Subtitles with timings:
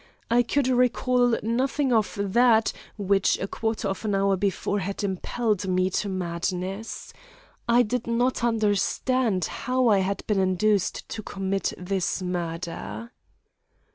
[0.31, 5.67] I could recall nothing of that, which a quarter of an hour before had impelled
[5.67, 7.13] me to madness.
[7.69, 13.11] I did not understand how I had been induced to commit this murder.